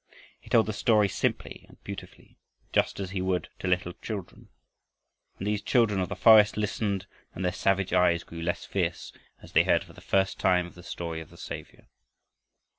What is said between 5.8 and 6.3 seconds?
of the